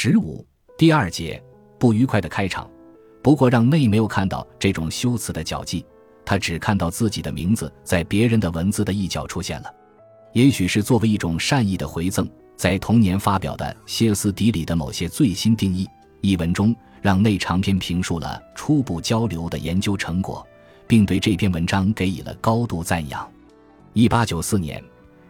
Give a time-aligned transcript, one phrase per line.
[0.00, 0.46] 十五
[0.76, 1.42] 第二节
[1.76, 2.70] 不愉快的开场。
[3.20, 5.84] 不过让内没有看到这种修辞的脚迹，
[6.24, 9.74] 他只看到自己的名字在别人的文字的一角出现了。
[10.34, 15.84] 也许是作为一种善意的回赠，在同年发表的《歇斯底里的某些最新定义》
[16.20, 16.72] 一文中，
[17.02, 20.46] 让内长篇评述了初步交流的研究成果，
[20.86, 23.28] 并对这篇文章给予了高度赞扬。
[23.94, 24.80] 一八九四年，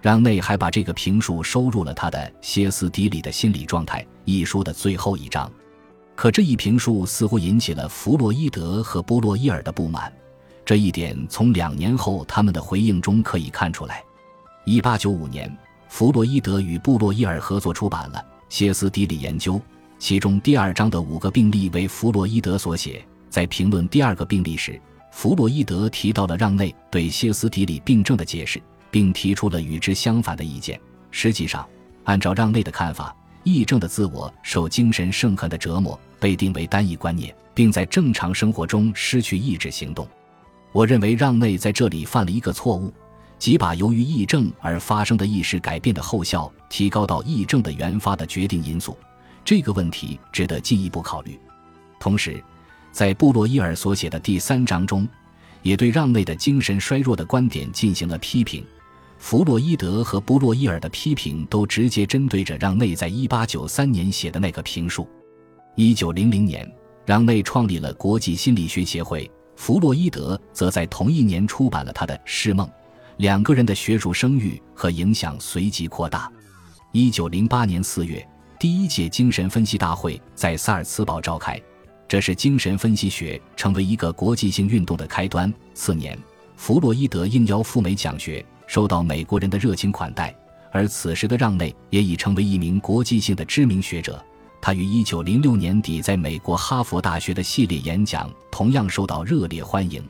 [0.00, 5.50] 让内还把这个评述收入了他的《歇斯底里的心理状态》一书的最后一章。
[6.14, 10.12] 可这一评述似乎引起了弗洛伊德和布洛伊尔的不满，
[10.64, 14.02] 这一点从两年后他们的回应中可以看出来。
[14.64, 15.56] 一八九五年，
[15.88, 19.54] 弗洛伊德与布洛伊尔合作出版了《歇斯底里研究》，
[19.98, 23.04] 其中第二章的五个病例为弗洛伊德所写。
[23.30, 24.80] 在评论第二个病例时，
[25.12, 30.80] 弗洛伊德提到了让内对歇斯底里病症的解释，并提出了与之相反的意见。
[31.10, 31.68] 实际上，
[32.04, 33.14] 按照让内的看法，
[33.44, 40.06] 癔症的自我受精神盛恨的折磨，被定为单一观念，并在正常生活中失去意志行动。
[40.72, 42.92] 我认为让内在这里犯了一个错误。
[43.38, 48.98] 即把由于癔症而发生的意识改变的后效提高到癔症的原发的决定因素，
[49.44, 51.38] 这个问题值得进一步考虑。
[52.00, 52.42] 同时，
[52.90, 55.08] 在布洛伊尔所写的第三章中，
[55.62, 58.64] 也对让内的精神衰弱的观点进行了批评。
[59.18, 65.08] 弗洛伊德和布洛伊尔的批评都直接针对着让内在1893年写的那个评述。
[65.76, 66.72] 1900年，
[67.04, 72.66] 让内创立了国际心理学协会，弗洛伊德则在同一年出版了他的《释梦》。
[73.18, 76.30] 两个人的学术声誉和影响随即扩大。
[76.92, 78.26] 一九零八年四月，
[78.58, 81.60] 第一届精神分析大会在萨尔茨堡召开，
[82.06, 85.52] 这是精神分析学成为一个国际性运动的开端。
[85.74, 86.16] 次年，
[86.56, 90.32] 弗洛伊德应邀赴美讲学，受到美国人的热情款待。
[90.70, 94.22] 而此时的让内也已成为一名国际性的知名学者，
[94.60, 100.06] 他于一九零六年底在美国哈佛大学的系列演讲同样受到热烈欢迎。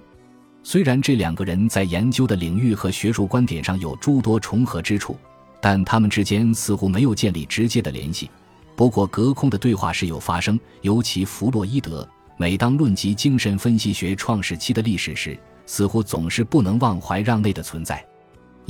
[0.64, 5.16] 虽然这两个人在研究的领域和学术观点上有诸多重合之处，
[5.60, 8.28] 但他们之间似乎没有建立直接的联系。
[8.74, 18.04] 不过，隔空的对话时有发生，尤其弗洛伊德每当论及精神分析学创始期的历史时，似乎总是不能忘怀让内的存在。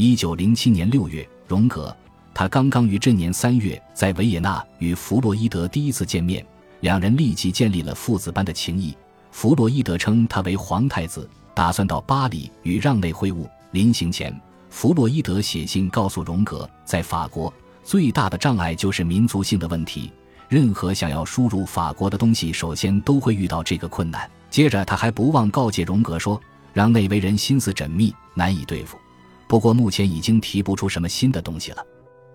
[0.01, 1.95] 一九零七年六月，荣格，
[2.33, 6.47] 他刚刚于这年三月在维也纳与弗洛伊德第一次见面，
[6.83, 8.97] 两人立即建立了父子般的情谊。
[9.33, 11.29] 弗洛伊德称他为皇太子。
[11.53, 13.45] 打算到巴黎与让内会晤。
[13.73, 14.33] 临行前，
[14.71, 20.13] 弗洛伊德写信告诉荣格，在法国最大的障碍就是民族性的问题。
[20.49, 24.31] 任何想要输入法国的东西，首先都会遇到这个困难。
[24.49, 26.41] 接着，他还不忘告诫荣格说，
[26.73, 28.97] 让内为人心思缜密，难以对付。
[29.49, 31.85] 不过，目前已经提不出什么新的东西了。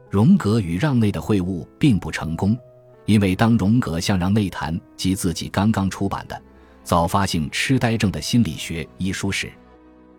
[0.09, 2.57] 荣格与让内的会晤并不成功，
[3.05, 6.41] 因为当荣格向让内谈及自己刚刚出版的。
[6.83, 9.53] 早发性痴呆症的心理学一书时，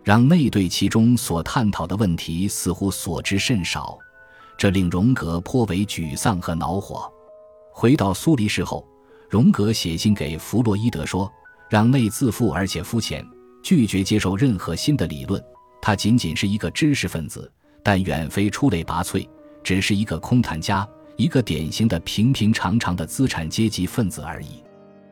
[0.03, 3.97] 让内对其中所探讨的问题似乎所知甚少，
[4.57, 7.11] 这令荣格颇为沮丧和恼火。
[7.71, 8.87] 回到苏黎世后，
[9.29, 11.31] 荣格写信给弗洛伊德说
[11.69, 13.23] ：“让内自负而且肤浅，
[13.61, 15.43] 拒绝接受任何新的理论。
[15.85, 17.47] 他仅仅是一个知识分子，
[17.83, 19.29] 但远非出类拔萃，
[19.63, 24.63] 只是一个空谈家，一个典型的平平常常的资产阶级分子而已。”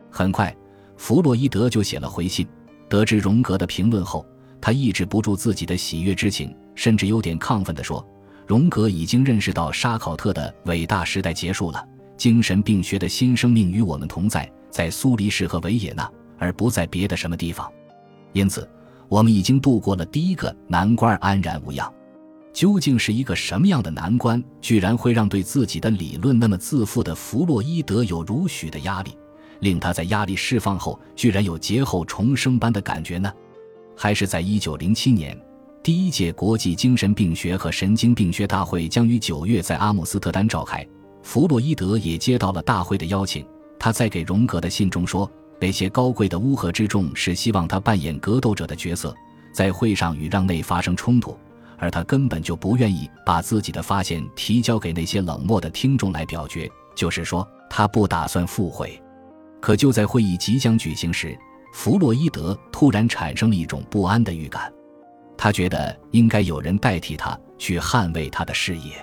[0.10, 0.52] 很快。
[0.98, 2.48] 弗洛伊德就写了回信，
[2.90, 4.26] 得知荣格的评论后，
[4.60, 8.04] 他抑制不住自己的喜悦之情，甚至有点亢奋地说
[8.48, 17.72] ：“荣格已经认识到沙考特的伟大时代结束了，精神病学的新生命与我们同在，在苏黎世和维也纳，而不在别的什么地方。
[18.32, 18.68] 因此，
[19.08, 21.92] 我们已经度过了第一个难关，安然无恙。
[22.54, 29.18] 究竟是一个什么样的难关，居然会让对自己的理论那么自负的弗洛伊德有如许的压力？”
[29.60, 33.32] 令他在压力释放后，居然有劫后重生般的感觉呢？
[33.96, 35.40] 还是在一九零七年，
[35.82, 40.86] 第一届国际精神病学和神经病学大会将于九月在阿姆斯特丹召开。
[41.22, 43.46] 弗洛伊德也接到了大会的邀请。
[43.80, 49.16] 他在给荣格的信中说：“那些高贵的乌合之众是希望他扮演格斗者的角色，
[49.54, 51.38] 在会上与让内发生冲突，
[51.78, 56.70] 而他根本就不愿意把自己的发现提交给那些冷漠的听众来表决。
[56.96, 59.02] 就是说，他不打算赴会。”
[59.62, 61.38] 可就在会议即将举行时，
[61.74, 64.72] 弗洛伊德突然产生了一种不安的预感，
[65.38, 68.94] 他觉得应该有人代替他去捍卫他的事业，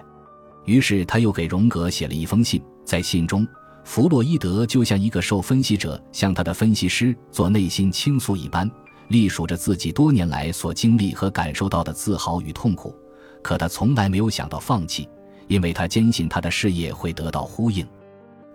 [0.67, 2.63] 于是他又给荣格写了一封信。
[2.85, 3.47] 在信中，
[3.85, 8.71] 弗洛伊德就像一个受分析者向他的分析师做内心倾诉一般，
[9.09, 12.95] 隶属着自己多年来所经历和感受到的自豪与痛苦。
[13.43, 15.09] 可他从来没有想到放弃，
[15.49, 17.87] 因为他坚信他的事业会得到呼应。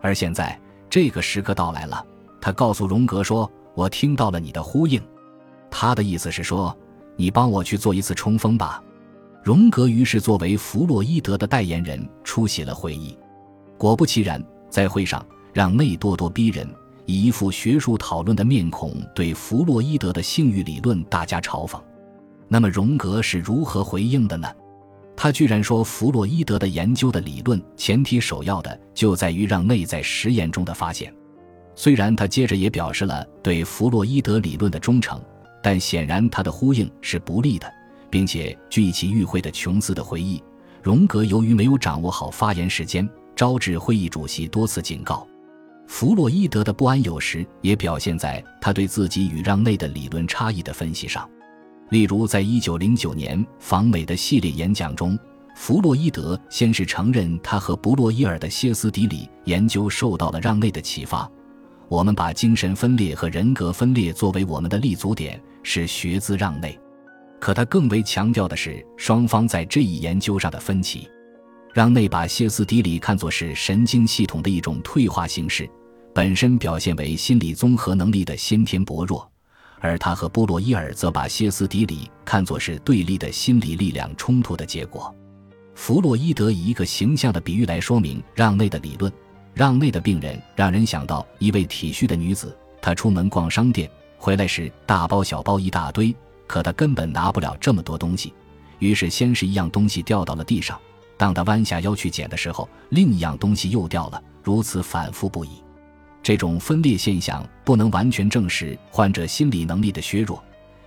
[0.01, 0.57] 而现在
[0.89, 2.06] 这个时刻到来了，
[2.39, 5.01] 他告诉荣格说：“我听到了你的呼应。”
[5.71, 6.78] 他的意思是说
[7.18, 8.81] ：“你帮我去做一次冲锋吧。”
[9.44, 13.18] 荣格于是作为弗洛伊德的代言人出席了会议。
[13.78, 16.68] 果不其然，在会上，让内咄咄逼人，
[17.06, 21.82] 以一副学术讨论的面孔对弗洛伊德的性欲理论大加嘲讽。
[22.48, 24.48] 那么荣格是如何回应的呢？
[25.16, 31.14] 他居然说，弗洛伊德的研究的理论前提首要的就在于让内在实验中的发现。
[31.74, 35.22] 虽然他接着也表示了对弗洛伊德理论的忠诚，
[35.64, 37.72] 但显然他的呼应是不利的，
[38.10, 40.44] 并且据其与会的琼斯的回忆，
[40.84, 45.28] 荣格由于没有掌握好发言时间，招致会议主席多次警告。
[45.88, 51.30] 弗洛伊德的不安有时也表现在他对自己与让内的理论差异的分析上。
[51.90, 55.18] 例如，在一九零九年访美的系列演讲中，
[55.56, 61.30] 弗洛伊德先是承认他和布洛伊尔的歇斯底里研究受到了让内的启发。
[61.88, 66.76] 我们把精神分裂和人格分裂作为我们的立足点，是学自让内。
[67.40, 71.08] 可他更为强调的是双方在这一研究上的分歧。
[71.75, 75.69] 让内把歇斯底里看作是神经系统的一种退化形式，
[76.13, 79.30] 本身表现为心理综合能力的先天薄弱。
[79.81, 85.13] 而他和波洛伊尔则把歇斯底里看作是对立的心理力量冲突的结果。
[85.74, 89.12] 弗洛伊德以一个形象的比喻来说明让内的理论：
[89.54, 96.16] 让内的病人让人想到一位体虚的女子，她出门逛商店，回来时大包小包一大堆，
[96.48, 98.33] 可她根本拿不了这么多东西。
[98.80, 100.80] 于是先是一样东西掉到了地上，
[101.18, 105.50] 当他弯下腰去捡的时候，另一样东西又掉了，如此反复不已。
[106.22, 110.44] 这种分裂现象不能完全证实患者心理能力的削弱，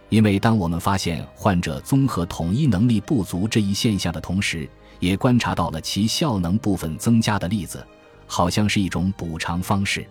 [0.08, 7.86] 因为当我们发现患者综合统一能力不足这一现象的同时，也观察到了其效能部分增加的例子，
[8.26, 10.04] 好像是一种补偿方式。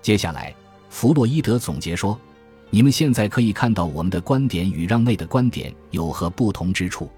[0.00, 0.54] 接下来，
[0.88, 2.18] 弗洛伊德总结说
[2.70, 7.10] ：“你们现在可以看到我们的观点与让内的观点有何不同之处。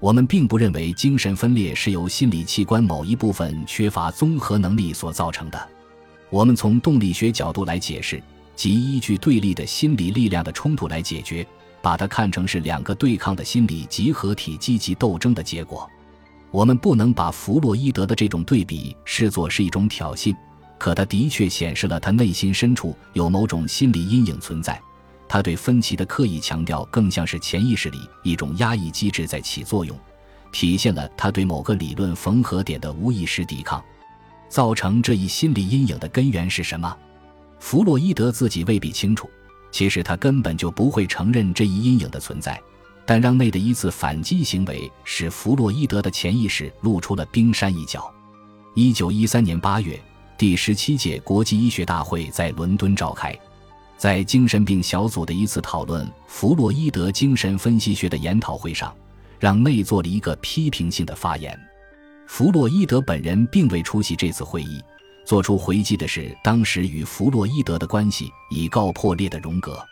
[0.00, 5.68] 我们并不认为精神分裂是由心理器官某一部分缺乏综合能力所造成的。”
[6.30, 8.22] 我们从动力学角度来解释，
[8.54, 11.46] 即依据对立的心理力量的冲突来解决，
[11.80, 15.88] 把它看成是两个对抗的心理集合体积极斗争的结果。
[16.50, 20.36] 我们不能把弗洛伊德的这种对比视作是一种挑衅，
[20.78, 24.80] 可它的确显示了他内心深处有某种心理阴影存在。
[25.28, 29.96] 他对分歧的刻意强调，更像是潜意识里一种压抑机制在起作用，
[30.50, 33.82] 体现了他对某个理论缝合点的无意识抵抗。
[34.48, 36.96] 造成这一心理阴影的根源是什么？
[37.60, 39.28] 弗洛伊德自己未必清楚。
[39.70, 42.58] 其实他根本就不会承认这一阴影的存在。
[43.04, 48.12] 但让内的一次反击行为使弗洛伊德的潜意识露出了冰山一角。
[48.74, 49.98] 一九一三年八月，
[50.36, 53.34] 第十七届国际医学大会在伦敦召开，
[53.98, 58.94] 在精神病小组的一次讨论弗洛伊德精神分析学的研讨会上，
[59.40, 61.58] 让内做了一个批评性的发言。
[62.28, 64.80] 弗洛伊德本人并未出席这次会议，
[65.26, 69.84] 做出回击的是当时与弗洛伊德的关系已告破裂的荣格。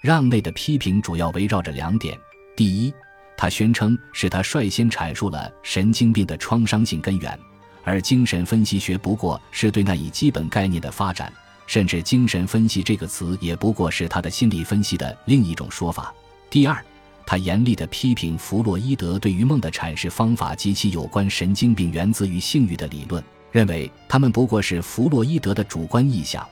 [0.00, 2.18] 让内的批评主要围绕着两点：
[2.56, 2.94] 第一，
[3.36, 7.38] 他宣称是他率先阐述了神经病的创伤性根源，
[7.84, 11.30] 而精神分析学不过是对那一基本概念的发展，
[11.72, 16.12] 甚至精神分析这个词也不过是他的心理分析的另一种说法；
[16.50, 16.76] 第二。
[17.24, 26.46] 他严厉地批评弗洛伊德对于梦的阐释方法及其有关神经病源自于性欲的理论，认为他们不过是弗洛伊德的主观臆想，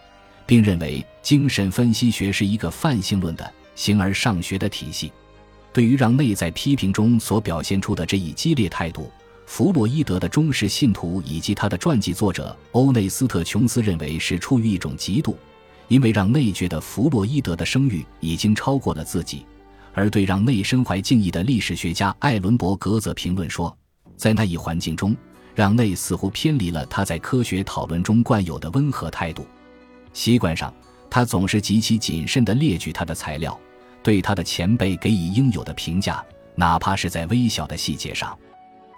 [0.47, 5.13] 并认为精神分析学是一个泛性论的形而上学的体系。
[5.71, 9.13] 对于让内在批评中所表现出的这一激烈态度，
[9.51, 15.35] 弗洛伊德的忠实信徒以及他的传记作者欧内斯特·琼斯认为是出于一种嫉妒，
[15.89, 19.45] 因为让内觉得弗洛伊德的声誉已经超过了自己。
[19.93, 23.77] 而对让内身怀敬意的历史学家艾伦伯格则评论说，
[24.17, 25.17] 在那一环境中，
[25.53, 29.45] 让内似乎偏离了他在科学讨论中惯有的温和态度。
[30.13, 30.73] 习惯上，
[31.11, 33.59] 他总是极其谨慎地列举他的材料，
[34.01, 38.39] 对他的前辈给予应有的评价，哪怕是在微小的细节上。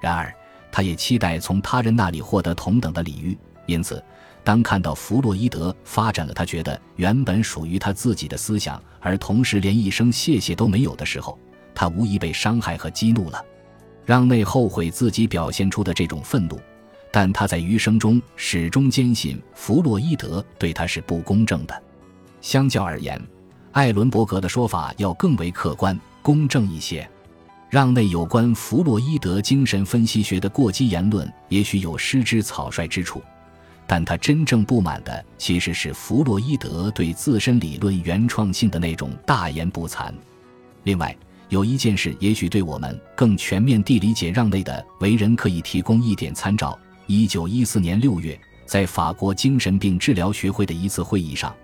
[0.03, 0.35] 然而，
[0.73, 4.03] 他也期待从他人那里获得同等的礼遇，因此。
[4.45, 11.39] 当看到弗洛伊德发展了他觉得原本属于他自己的思想，而同时连一声谢谢都没有的时候，
[11.73, 13.45] 他无疑被伤害和激怒了。
[14.05, 16.59] 让内后悔自己表现出的这种愤怒，
[17.13, 21.83] 但他在余生中始终坚信弗洛伊德对他是不公正的。
[22.41, 23.21] 相较而言，
[23.71, 27.09] 艾伦伯格的说法要更为客观公正一些。
[27.73, 33.23] 让内有关弗洛伊德精神分析学的过激言论，也许有失之草率之处。
[33.87, 40.13] 但他真正不满的其实是弗洛伊德对自身理论原创性的那种大言不惭。
[40.83, 41.17] 另外，
[41.49, 51.55] 有一件事也许对我们更全面地理解让内的为人可以提供一点参照：一九一四年六月，在法国精神病治疗学会的一次会议上，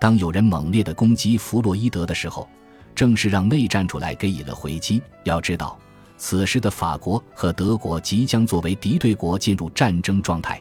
[0.00, 2.48] 当有人猛烈地攻击弗洛伊德的时候，
[2.94, 5.00] 正是让内站出来给予了回击。
[5.24, 5.78] 要知道，
[6.16, 10.60] 此时的法国和德国即将作为敌对国进入战争状态。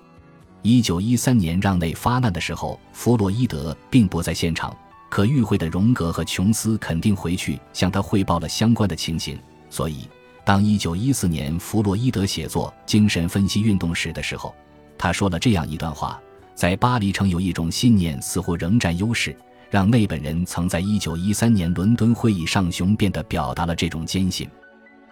[0.62, 4.76] 一九一三年让内发难的时候，弗洛伊德并不在现场。
[5.10, 9.40] 可与会的荣格和琼斯肯定回去向他汇报了相关的情形。
[9.68, 10.08] 所以，
[10.46, 14.54] 当一九一四年弗洛伊德写作《精神分析运动史》的时候，
[15.00, 16.22] 他说了这样一段话：
[16.54, 19.36] 在巴黎城有一种信念似乎仍占优势，
[19.70, 24.50] 让内本人曾在一九一三年伦敦会议上雄辩地表达了这种坚信，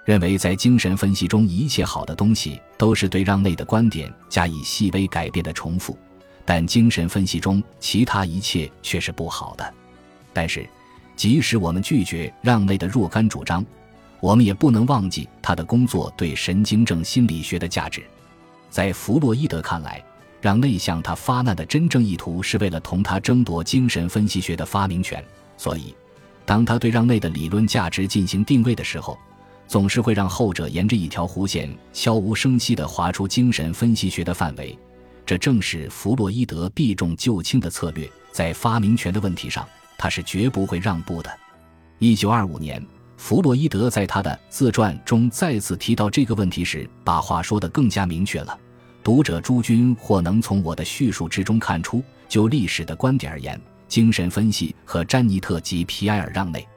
[0.04, 5.98] 认为在精神分析中一切好的东西都是对让内的观点加以细微改变的重复，
[6.44, 9.74] 但精神分析中其他一切却是不好的。
[10.34, 10.68] 但是，
[11.16, 13.66] 即使我们拒绝让内的若干主张，
[14.20, 18.04] 我们也不能忘记他的工作对神经症心理学的价值。
[18.70, 20.04] 在弗洛伊德看来，
[20.42, 25.24] 让内向他发难的真正意图是为了同他争夺精神分析学的发明权。
[25.58, 25.96] 所以，
[26.46, 29.18] 当他对让内的理论价值进行定位的时候，
[29.68, 34.78] 总是会让后者沿着一条弧线悄无声息地划出精神分析学的范围。
[35.26, 39.68] 这正是弗洛伊德避重就轻的策略，在发明权的问题上。
[39.98, 41.40] 他是绝不会让步的。
[41.98, 42.86] 一九二五年，
[43.18, 48.58] 弗洛伊德在他的自传中再次提到这个问题时，把话说得更加明确了。
[49.08, 56.68] 读者诸君或能从我的叙述之中看出，就历史的观点而言，精神分析和詹尼特及皮埃尔让内，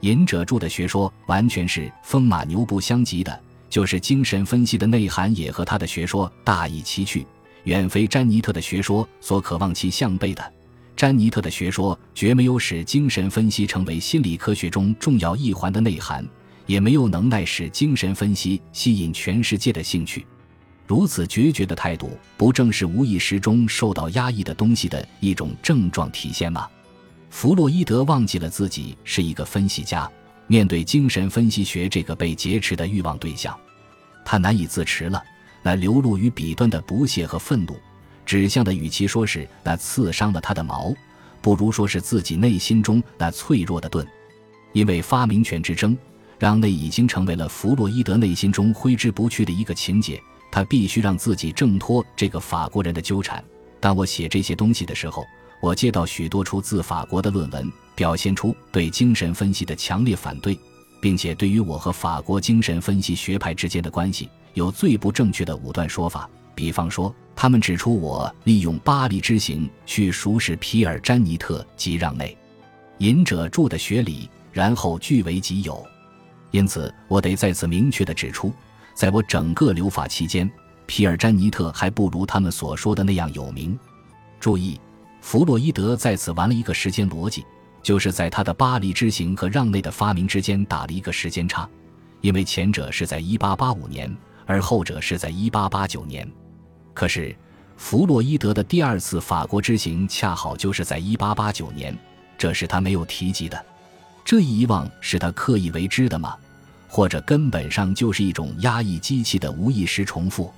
[0.00, 3.40] 隐者著的学说完全是风马牛不相及的。
[3.70, 7.24] 就是精神分析的内涵也和他的学说大异其趣，
[7.62, 10.52] 远非詹尼特的学说所渴望其相悖的。
[10.96, 16.26] 詹尼特的学说绝没有使精神分析成为心理科学中重要一环的内涵，
[16.66, 20.26] 也没有能耐使精神分析吸引全世界的兴趣。
[20.88, 26.66] 如此决绝的态度，不正是无意识中受到压抑的东西的一种症状体现吗？
[27.28, 30.10] 弗洛伊德忘记了自己是一个分析家，
[30.46, 33.54] 面对精神分析学这个被劫持的欲望对象，
[34.24, 35.22] 他难以自持了。
[35.62, 37.76] 那流露于笔端的不屑和愤怒。
[38.24, 40.94] 指向的与其说是那刺伤了他的矛，
[41.42, 44.06] 不如说是自己内心中那脆弱的盾。
[44.72, 45.94] 因为发明权之争，
[46.38, 50.18] 让内已经成为了弗洛伊德内心中挥之不去的一个情节。
[50.50, 53.42] 他必须让自己挣脱这个法国人的纠缠。
[53.80, 55.24] 当我写这些东西的时候，
[55.60, 60.58] 我接到许多出自法国的论文，表现出对精神分析的强烈反对，
[61.00, 66.28] 并且对于我和法国精神分析学派之间的关系有最不正确的武断说法。
[66.54, 67.14] 比方说。
[67.40, 72.36] 他们指出，我利用巴黎之行去熟识皮尔·詹尼特及让内，
[72.98, 75.86] 隐者著的学理，然后据为己有。
[76.50, 78.52] 因此，我得再次明确地指出，
[78.98, 80.50] 在我整个留法期间，
[80.86, 83.78] 皮尔·詹尼特还不如他们所说的那样有名。
[84.40, 84.80] 注意，
[85.20, 87.46] 弗洛伊德在此玩了一个时间逻辑，
[87.80, 91.68] 就是在他的巴黎之行和让内的发明之间打了一个时间差，
[92.22, 96.28] 因为前者是在1885年，而后者是在1889年。
[96.92, 97.36] 可是，
[97.76, 101.96] 弗洛伊德的第二次法国之行恰好就是在1889年，
[102.36, 103.64] 这是他没有提及的。
[104.24, 106.36] 这一遗忘是他刻意为之的吗？
[106.88, 110.52] 或者根本上就是一种压抑机器的无意识重复？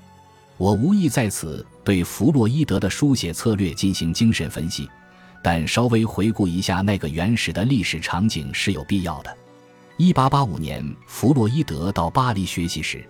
[0.57, 4.89] 我无意在此对弗洛伊德的书写策略进行精神分析，
[5.43, 9.37] 但稍微回顾一下那个原始的历史场景是有必要的。
[9.99, 13.05] 1885年，弗洛伊德到巴黎学习时。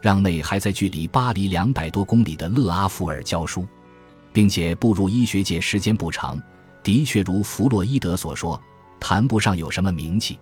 [0.00, 3.66] 让内还在距离巴黎两百多公里的勒阿弗尔教书，
[4.34, 6.38] 并且步入医学界时间不长，
[6.82, 8.60] 的确如弗洛伊德所说，
[9.00, 10.38] 谈不上有什么名气。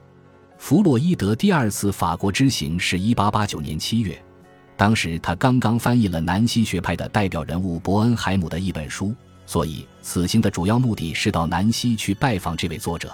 [0.63, 4.17] 弗洛伊德第二次法国之行是一八八九年七月，
[4.77, 9.13] 当时他刚刚翻译了南希学派的代表人物伯恩海姆的一本书，
[9.45, 13.13] 所以此行的主要目的是到南希去拜访这位作者。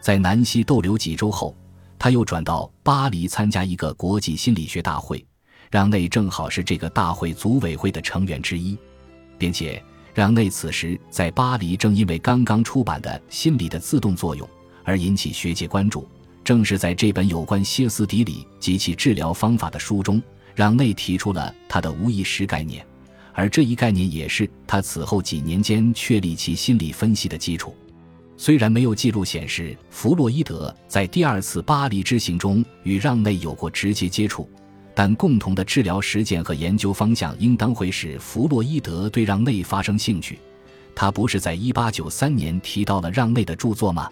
[0.00, 1.56] 在南希逗留几周后，
[2.00, 5.24] 他又转到巴黎参加一个国际心理学大会。
[5.70, 8.76] 让内正好是这个大会组委会的成员之一，
[9.38, 9.80] 并且
[10.12, 14.44] 让内此时在巴黎，正因为刚刚出版的《心理的自动作用》
[14.82, 16.08] 而引起学界关注。
[16.44, 20.22] 正是在这本有关歇斯底里及其治疗方法的书中，
[20.54, 22.84] 让内提出了他的无意识概念，
[23.32, 27.74] 而这一概念也是他此后几年间确立其心理分析的基础。
[28.36, 34.48] 虽然没有记录显示弗洛伊德在第二次巴黎之行中与让内有过直接接触。
[34.94, 40.38] 但共同的治疗实践和研究方向应当会使弗洛伊德对让内发生兴趣。
[40.94, 44.10] 他不是在1893年提到了让内的著作吗？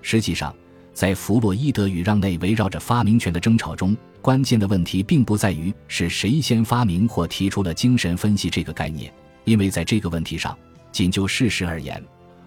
[0.00, 0.54] 实际上，
[0.94, 9.12] 在弗洛伊德与让内围绕着发明权的争吵中，关键的问题并不在于是谁先发明或提出了精神分析这个概念，
[9.44, 10.56] 因为在这个问题上，
[10.92, 12.02] 仅就事实而言，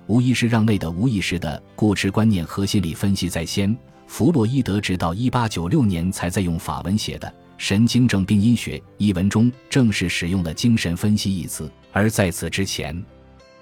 [0.07, 3.75] 无疑是让内的无意识的固执观念和心理分析在先。
[4.07, 13.03] 弗洛伊德直到1896年才在用法文写的《神经症病因学》一文中正式使用了“精神分析”一词，而在此之前，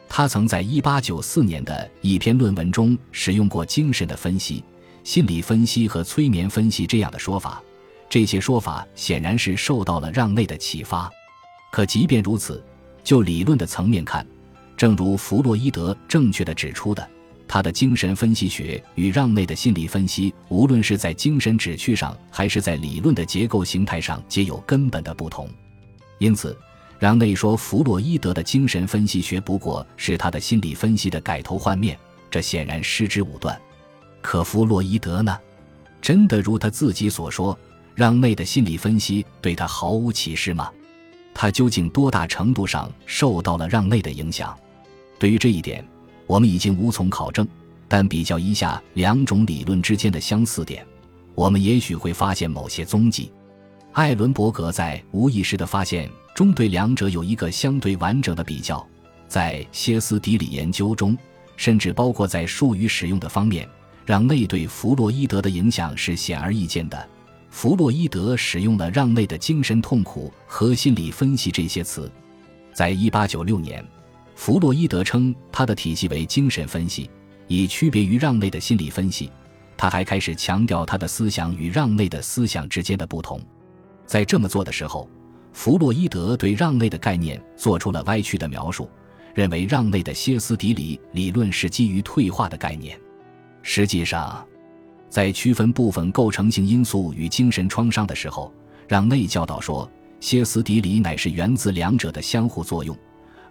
[0.10, 4.62] 他曾在1894年的一篇论文中使用过“精神的分析”、
[5.04, 7.62] “心理分析”和“催眠分析”这样的说法。
[8.10, 11.12] 这些说法显然是受到了让内的启发。
[11.72, 12.64] 可即便如此，
[13.04, 14.26] 就理论的层面看，
[14.78, 17.10] 正如弗洛伊德正确的指出的。
[17.48, 25.48] 他的精神分析学与让内的心理分析，无论是在精神旨趣上，还是在理论的结构形态上，皆有根本的不同。
[26.20, 26.58] 因此，
[27.00, 31.98] 让内说弗洛伊德的精神分析学不过是他的心理分析的改头换面，
[32.32, 33.60] 这显然失之武断。
[34.24, 35.38] 可弗洛伊德呢？
[36.02, 37.56] 真的如他自己所说，
[37.94, 40.72] 让内的心理分析对他毫无启示吗？
[41.32, 44.58] 他究竟多大程度上受到了让内的影响？
[45.20, 45.86] 对于这一点。
[46.26, 47.46] 我们已经无从考证，
[47.86, 50.84] 但比较一下两种理论之间的相似点，
[51.36, 53.30] 我们也许会发现某些踪迹。
[53.92, 58.84] 艾伦伯格在《无意识的发现》中对两者有一个相对完整的比较。
[59.28, 61.16] 在歇斯底里研究中，
[61.58, 63.68] 甚至包括在术语使用的方面，
[64.06, 67.10] 让内对弗洛伊德的影响是显而易见的。
[67.50, 72.12] 弗洛伊德使用了让内的精神痛苦和心理分析这些词。
[72.74, 73.86] 在一八九六年。
[74.36, 77.08] 弗洛伊德称他的体系为精神分析，
[77.48, 79.30] 以区别于让内的心理分析。
[79.78, 83.40] 他还开始强调他的思想与让内的思想之间的不同。
[84.08, 85.08] 在这么做的时候，
[85.54, 88.90] 弗洛伊德对让内的概念做出了歪曲的描述，
[89.36, 93.00] 认为让内的歇斯底里理论是基于退化的概念。
[93.64, 94.46] 实际上，
[95.10, 98.54] 在区分部分构成性因素与精神创伤的时候，
[98.88, 102.96] 让内教导说，歇斯底里乃是源自两者的相互作用。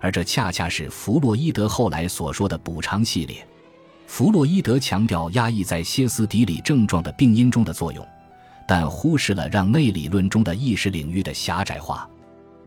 [0.00, 3.46] 而这恰恰是弗洛伊德后来所说的补偿系列。
[4.06, 8.06] 弗洛伊德强调压抑在歇斯底里症状的病因中的作用，
[8.68, 12.08] 但忽视了让内理论中的意识领域的狭窄化。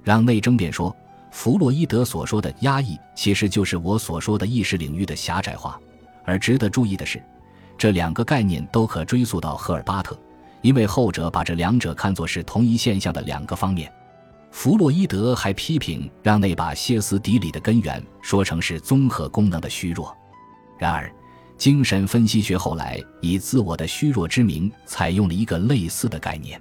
[0.03, 0.95] 让内争辩说，
[1.29, 5.79] 弗洛伊德所说的压抑其实就是我所说的意识领域的狭窄化。
[6.23, 7.21] 而值得注意的是，
[7.77, 10.17] 这两个概念都可追溯到赫尔巴特，
[10.61, 13.91] 因为后者把这两者看作是同一现象的两个方面。
[14.51, 20.15] 弗洛伊德还批评让内把歇斯底里的根源说成是综合功能的虚弱。
[20.79, 21.11] 然而，
[21.57, 26.59] 精神分析学后来以自我的虚弱之名，采用了一个类似的概念。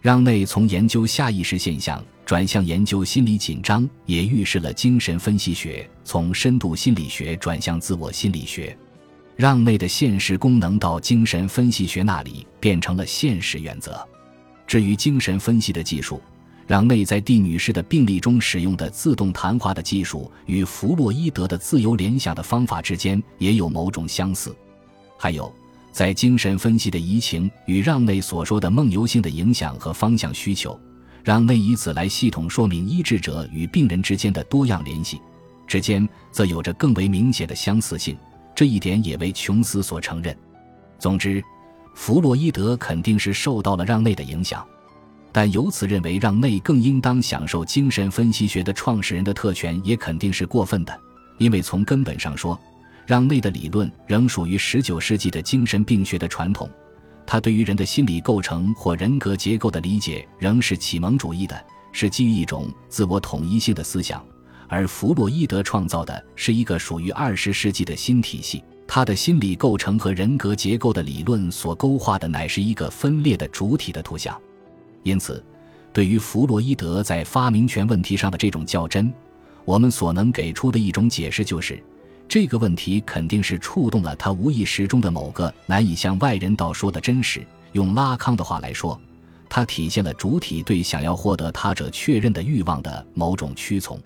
[0.00, 8.76] 让内从研究下意识现象转向研究心理紧张，也预示了精神分析学从深度心理学转向自我心理学。
[9.36, 14.06] 让内的现实功能到精神分析学那里变成了现实原则。
[14.66, 16.20] 至于精神分析的技术，
[16.66, 24.54] 让内在蒂女士的病例中使用的自动谈话的技术与弗洛伊德的自由联想的方法之间也有某种相似。
[25.18, 25.52] 还有，
[25.90, 30.78] 在精神分析的移情与让内所说的梦游性的影响和方向需求，
[31.22, 35.20] 让内以此来系统说明医治者与病人之间的多样联系
[35.66, 38.16] 之间，则有着更为明显的相似性。
[38.54, 40.36] 这一点也为琼斯所承认。
[40.98, 41.42] 总之，
[41.94, 44.64] 弗洛伊德肯定是受到了让内的影响。
[45.34, 51.00] 但由此认为让内更应当享受精神分析学的创始人的特权，也肯定是过分的。
[51.38, 52.60] 因为从根本上说，
[53.06, 56.68] 让内的理论仍属于19世纪的精神病学的传统，
[57.26, 64.22] 他对于人的心理构成或人格结构的理解仍是启蒙主义的，是基于一种自我统一性的思想。
[64.72, 74.34] 而弗洛伊德创造的是一个属于20世纪的新体系，他的心理构成和人格结构的理论所勾画的乃是一个分裂的主体的图像。
[75.02, 75.44] 因此，
[75.92, 79.12] 对于弗洛伊德在发明权问题上的这种较真，
[79.66, 81.78] 我们所能给出的一种解释就是，
[82.26, 87.46] 这个问题肯定是触动了他无意识中的某个难以向外人道说的真实。
[87.72, 88.98] 用拉康的话来说，
[89.50, 94.00] 它体现了主体对想要获得他者确认的欲望的某种屈从。